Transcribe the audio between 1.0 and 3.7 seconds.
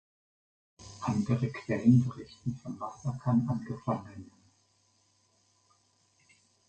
Andere Quellen berichten von Massakern an